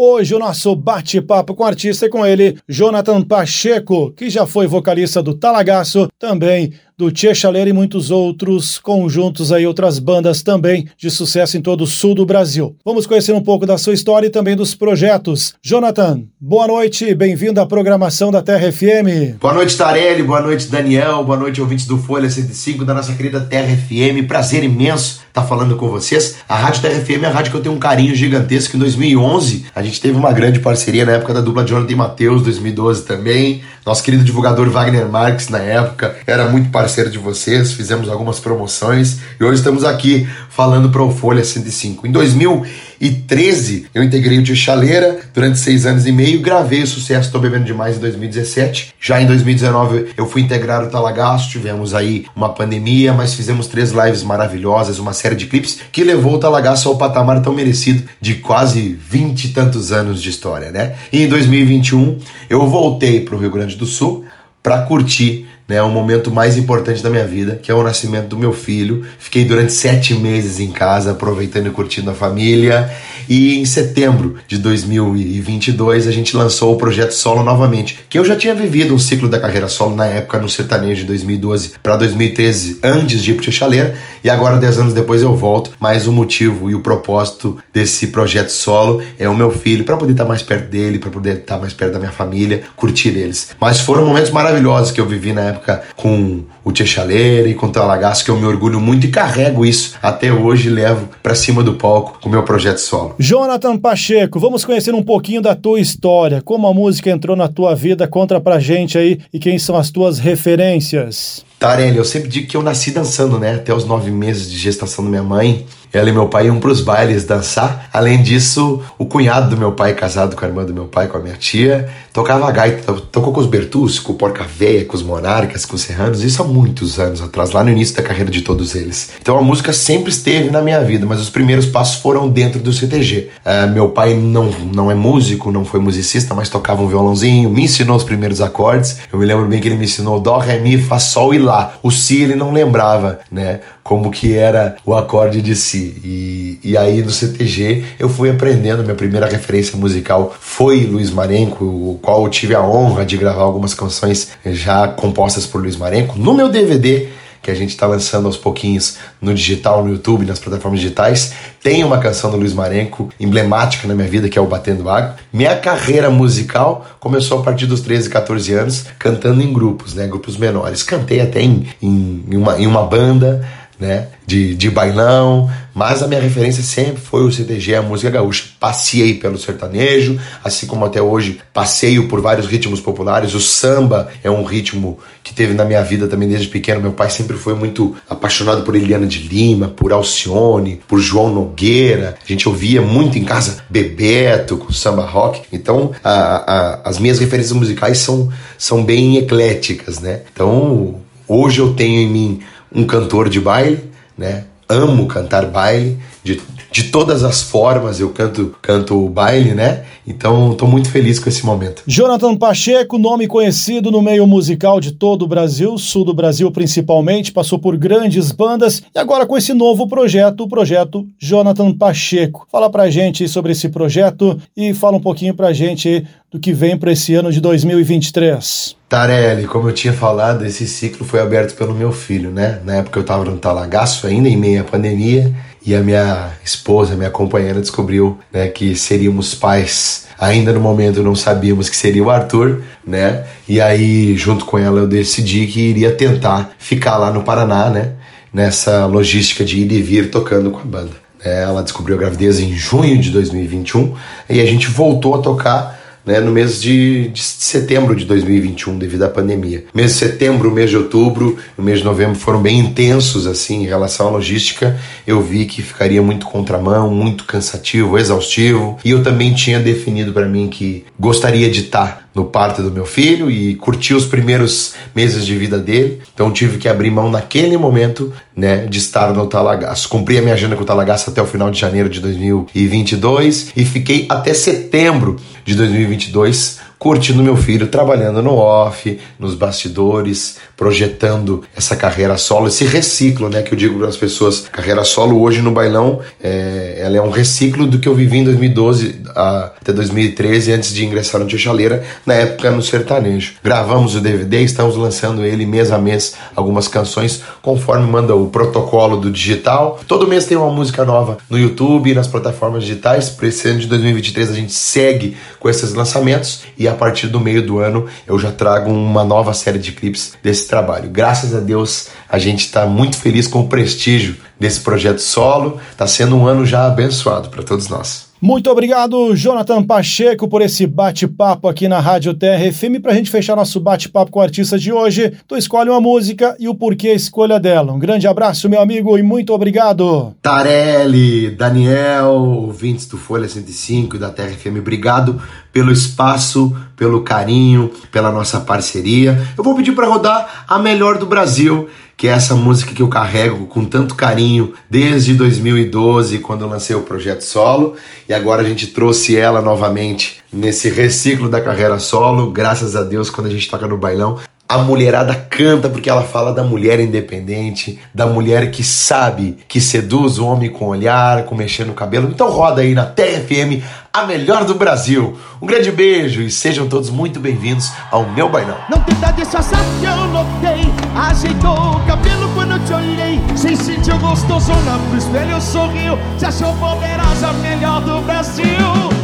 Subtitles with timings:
[0.00, 4.68] Hoje o nosso bate-papo com o artista é com ele, Jonathan Pacheco, que já foi
[4.68, 10.88] vocalista do Talagaço, também do Tia Chaleira e muitos outros conjuntos aí, outras bandas também
[10.98, 12.74] de sucesso em todo o sul do Brasil.
[12.84, 15.54] Vamos conhecer um pouco da sua história e também dos projetos.
[15.62, 19.38] Jonathan, boa noite, bem-vindo à programação da Terra FM.
[19.40, 23.42] Boa noite, Tarelli, boa noite, Daniel, boa noite, ouvintes do Folha 105 da nossa querida
[23.42, 24.26] Terra FM.
[24.26, 26.38] Prazer imenso estar falando com vocês.
[26.48, 28.74] A Rádio Terra FM é a rádio que eu tenho um carinho gigantesco.
[28.74, 32.42] Em 2011, a gente teve uma grande parceria na época da dupla Jonathan e Matheus,
[32.42, 33.62] 2012 também.
[33.86, 38.40] Nosso querido divulgador Wagner Marques, na época, era muito parceiro parceiro de vocês, fizemos algumas
[38.40, 42.06] promoções e hoje estamos aqui falando para o Folha 105.
[42.06, 47.30] Em 2013, eu integrei o de Chaleira durante seis anos e meio, gravei o sucesso
[47.30, 48.94] Tô Bebendo Demais em 2017.
[48.98, 53.90] Já em 2019, eu fui integrar o Talagaço, tivemos aí uma pandemia, mas fizemos três
[53.90, 58.36] lives maravilhosas, uma série de clipes que levou o Talagaço ao patamar tão merecido de
[58.36, 60.94] quase vinte e tantos anos de história, né?
[61.12, 64.24] E em 2021, eu voltei para o Rio Grande do Sul
[64.62, 68.38] para curtir né, o momento mais importante da minha vida, que é o nascimento do
[68.38, 69.04] meu filho.
[69.18, 72.90] Fiquei durante sete meses em casa, aproveitando e curtindo a família.
[73.28, 78.34] E em setembro de 2022 a gente lançou o projeto solo novamente, que eu já
[78.34, 82.78] tinha vivido um ciclo da carreira solo na época no sertanejo de 2012 para 2013,
[82.82, 83.94] antes de ir pro Chaleira,
[84.24, 85.72] e agora dez anos depois eu volto.
[85.78, 90.12] Mas o motivo e o propósito desse projeto solo é o meu filho, para poder
[90.12, 93.50] estar mais perto dele, para poder estar mais perto da minha família, curtir eles.
[93.60, 95.57] Mas foram momentos maravilhosos que eu vivi na época
[95.96, 99.64] com o Tia Chaleira e com o Talagaço, que eu me orgulho muito e carrego
[99.64, 103.14] isso até hoje levo para cima do palco com o meu projeto solo.
[103.18, 107.74] Jonathan Pacheco, vamos conhecer um pouquinho da tua história, como a música entrou na tua
[107.74, 111.44] vida, conta pra gente aí e quem são as tuas referências.
[111.58, 113.56] Tarelli, eu sempre digo que eu nasci dançando, né?
[113.56, 115.66] Até os nove meses de gestação da minha mãe.
[115.92, 117.88] Ela e meu pai iam pros bailes dançar.
[117.92, 121.18] Além disso, o cunhado do meu pai, casado com a irmã do meu pai, com
[121.18, 122.92] a minha tia, tocava gaita.
[123.12, 126.22] Tocou com os Bertus, com o Porca Véia, com os Monarcas, com os Serranos.
[126.22, 129.10] Isso há muitos anos atrás, lá no início da carreira de todos eles.
[129.20, 132.72] Então a música sempre esteve na minha vida, mas os primeiros passos foram dentro do
[132.72, 133.28] CTG.
[133.44, 137.50] Uh, é, meu pai não, não é músico, não foi musicista, mas tocava um violãozinho,
[137.50, 138.98] me ensinou os primeiros acordes.
[139.12, 141.74] Eu me lembro bem que ele me ensinou Dó, Ré, Mi, Fá, Sol e Lá.
[141.82, 143.60] O Si ele não lembrava, né?
[143.88, 145.96] Como que era o acorde de Si.
[146.04, 148.82] E, e aí no CTG eu fui aprendendo.
[148.82, 153.44] Minha primeira referência musical foi Luiz Marenco, o qual eu tive a honra de gravar
[153.44, 156.18] algumas canções já compostas por Luiz Marenco.
[156.18, 157.08] No meu DVD
[157.40, 161.32] que a gente está lançando aos pouquinhos no digital, no YouTube, nas plataformas digitais.
[161.62, 165.16] Tem uma canção do Luiz Marenco, emblemática na minha vida, que é o Batendo Água.
[165.32, 170.06] Minha carreira musical começou a partir dos 13, 14 anos, cantando em grupos, né?
[170.06, 170.82] Grupos menores.
[170.82, 174.08] Cantei até em, em, em uma, em uma banda, né?
[174.26, 178.44] De, de bailão, mas a minha referência sempre foi o CTG, a música gaúcha.
[178.58, 183.32] Passei pelo sertanejo, assim como até hoje passeio por vários ritmos populares.
[183.34, 186.80] O samba é um ritmo que teve na minha vida também desde pequeno.
[186.80, 192.16] Meu pai sempre foi muito apaixonado por Eliana de Lima, por Alcione, por João Nogueira.
[192.22, 195.42] A gente ouvia muito em casa Bebeto com samba rock.
[195.52, 200.22] Então, a, a, as minhas referências musicais são, são bem ecléticas, né?
[200.32, 200.96] Então,
[201.28, 202.40] hoje eu tenho em mim
[202.72, 204.44] um cantor de baile, né?
[204.68, 206.40] amo cantar baile, de,
[206.70, 209.84] de todas as formas eu canto canto o baile, né?
[210.06, 211.82] Então estou muito feliz com esse momento.
[211.86, 217.32] Jonathan Pacheco, nome conhecido no meio musical de todo o Brasil, sul do Brasil principalmente,
[217.32, 222.46] passou por grandes bandas e agora com esse novo projeto, o projeto Jonathan Pacheco.
[222.52, 226.76] Fala pra gente sobre esse projeto e fala um pouquinho pra gente do que vem
[226.76, 228.77] para esse ano de 2023.
[228.88, 232.58] Tarelli, como eu tinha falado, esse ciclo foi aberto pelo meu filho, né?
[232.64, 235.30] Na época eu estava no Talagaço ainda, em meio à pandemia,
[235.64, 240.06] e a minha esposa, minha companheira, descobriu né, que seríamos pais.
[240.18, 243.26] Ainda no momento não sabíamos que seria o Arthur, né?
[243.46, 247.92] E aí, junto com ela, eu decidi que iria tentar ficar lá no Paraná, né?
[248.32, 250.92] Nessa logística de ir e vir tocando com a banda.
[251.22, 253.94] Ela descobriu a gravidez em junho de 2021
[254.30, 255.77] e a gente voltou a tocar
[256.08, 259.66] né, no mês de, de, setembro de 2021, devido à pandemia.
[259.74, 263.66] Mês de setembro, mês de outubro, o mês de novembro foram bem intensos assim em
[263.66, 264.80] relação à logística.
[265.06, 270.24] Eu vi que ficaria muito contramão, muito cansativo, exaustivo, e eu também tinha definido para
[270.24, 275.24] mim que gostaria de estar no parto do meu filho e curti os primeiros meses
[275.24, 276.00] de vida dele.
[276.12, 279.88] Então tive que abrir mão naquele momento, né, de estar no Talagaço.
[279.88, 283.64] Cumpri a minha agenda com o Talagaço até o final de janeiro de 2022 e
[283.64, 291.76] fiquei até setembro de 2022 curtindo meu filho, trabalhando no off, nos bastidores, projetando essa
[291.76, 293.42] carreira solo, esse reciclo, né?
[293.42, 297.10] Que eu digo para as pessoas, carreira solo hoje no bailão, é, ela é um
[297.10, 301.38] reciclo do que eu vivi em 2012 a, até 2013, antes de ingressar no Tia
[301.38, 303.34] Chaleira, na época no sertanejo.
[303.42, 308.96] Gravamos o DVD, estamos lançando ele mês a mês, algumas canções, conforme manda o protocolo
[308.96, 309.78] do digital.
[309.86, 313.08] Todo mês tem uma música nova no YouTube nas plataformas digitais.
[313.08, 317.20] Para esse ano de 2023 a gente segue com esses lançamentos e a partir do
[317.20, 320.90] meio do ano eu já trago uma nova série de clipes desse trabalho.
[320.90, 325.60] Graças a Deus a gente está muito feliz com o prestígio desse projeto solo.
[325.70, 328.07] Está sendo um ano já abençoado para todos nós.
[328.20, 332.80] Muito obrigado, Jonathan Pacheco, por esse bate-papo aqui na Rádio TRFM.
[332.82, 336.36] Para a gente fechar nosso bate-papo com o artista de hoje, tu escolhe uma música
[336.40, 337.72] e o porquê a escolha dela.
[337.72, 340.16] Um grande abraço, meu amigo, e muito obrigado.
[340.20, 345.22] Tarelli, Daniel, ouvintes do Folha 105 e da TRFM, obrigado
[345.52, 349.16] pelo espaço, pelo carinho, pela nossa parceria.
[349.36, 351.68] Eu vou pedir para rodar a melhor do Brasil
[351.98, 356.76] que é essa música que eu carrego com tanto carinho desde 2012, quando eu lancei
[356.76, 357.74] o projeto solo,
[358.08, 362.30] e agora a gente trouxe ela novamente nesse reciclo da carreira solo.
[362.30, 364.16] Graças a Deus, quando a gente toca no bailão,
[364.48, 370.18] a mulherada canta porque ela fala da mulher independente, da mulher que sabe que seduz
[370.18, 372.08] o homem com olhar, com mexer no cabelo.
[372.08, 373.62] Então roda aí na TFM,
[373.92, 375.18] a melhor do Brasil.
[375.42, 378.56] Um grande beijo e sejam todos muito bem-vindos ao meu bailão.
[378.70, 383.20] Não tenta disfarçar que eu notei, ajeitou o cabelo quando eu te olhei.
[383.36, 388.97] Se sentiu gostosona pro espelho, sorriu, se achou poderosa, melhor do Brasil.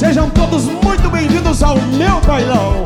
[0.00, 2.82] Sejam todos muito bem-vindos ao meu bailão.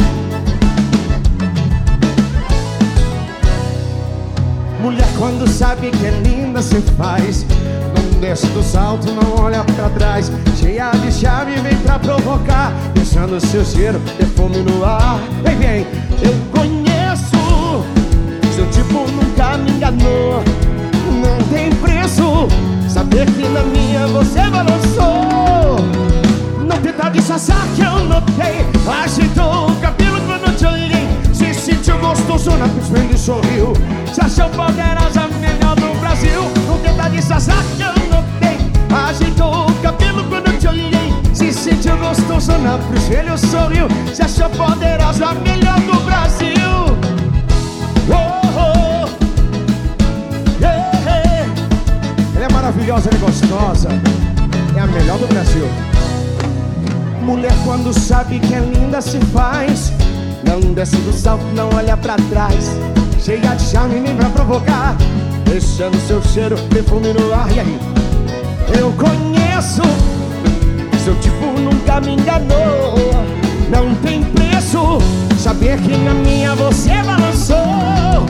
[4.83, 7.47] Mulher, quando sabe que é linda, se faz.
[7.95, 10.33] Não desce do salto, não olha pra trás.
[10.59, 12.73] Cheia de chave, vem pra provocar.
[12.95, 15.21] Deixando seu cheiro, perfume no ar.
[15.45, 15.87] Vem, vem,
[16.21, 17.85] eu conheço.
[18.57, 20.43] Seu tipo nunca me enganou.
[21.23, 22.49] Não tem preço.
[22.89, 24.94] Saber que na minha você balançou.
[33.25, 33.73] Sorriu.
[34.13, 38.59] Se achou poderosa, melhor do Brasil Não tenta disfarçar que eu notei
[38.95, 40.93] Agitou o cabelo quando te olhei.
[41.33, 43.89] Se sentiu gostoso na e sorriu.
[44.13, 46.47] Se achou poderosa, melhor do Brasil.
[48.09, 49.09] Oh, oh.
[50.61, 51.51] Yeah.
[52.37, 53.89] Ela é maravilhosa, ela é gostosa.
[54.77, 55.67] É a melhor do Brasil.
[57.23, 59.93] Mulher quando sabe que é linda se faz.
[60.45, 62.71] Não desce do salto, não olha pra trás
[63.25, 64.95] Cheia de charme nem pra provocar.
[65.47, 67.51] Deixando seu cheiro, perfume no ar.
[67.53, 67.81] E aí?
[68.79, 69.81] Eu conheço.
[71.03, 72.95] Seu tipo nunca me enganou.
[73.71, 74.99] Não tem preço
[75.39, 78.27] Saber que na minha você balançou.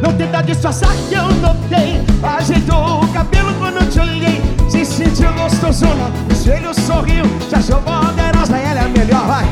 [0.00, 2.00] Não tenta disfarçar que eu notei.
[2.22, 4.40] Ajeitou o cabelo quando te olhei.
[4.70, 7.24] Se sentiu gostosona Espelho sorriu.
[7.50, 9.44] Se achou poderosa Ela é a melhor, vai.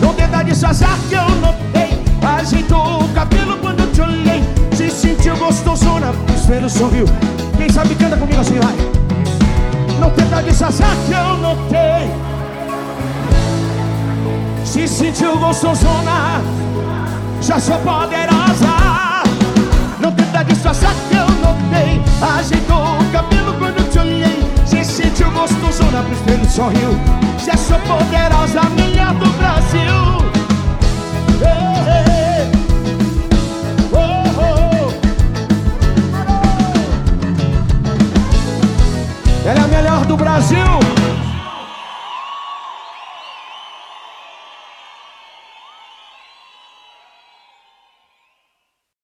[0.00, 2.00] Não tenta disfarçar que eu notei.
[2.22, 3.75] Ajeitou o cabelo quando
[5.76, 7.06] sentiu gostosona Espelho sorriu
[7.56, 8.76] Quem sabe canta comigo assim, vai.
[10.00, 12.10] Não tenta disfarçar que eu notei.
[14.64, 16.42] Se sentiu gostosona
[17.40, 19.24] Já sou poderosa.
[20.00, 22.02] Não tenta disfarçar que eu notei.
[22.38, 24.42] Ajeitou o cabelo quando te olhei.
[24.66, 26.90] Se sentiu gostosona Pro espelho sorriu
[27.38, 30.26] Se achou poderosa Melhor do Brasil.
[31.40, 32.65] Ei, ei.